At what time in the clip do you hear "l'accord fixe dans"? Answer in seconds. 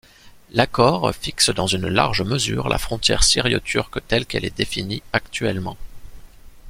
0.49-1.67